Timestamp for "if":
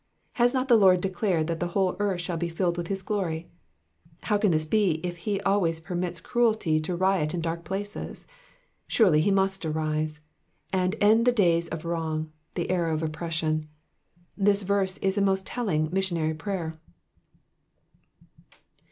5.05-5.15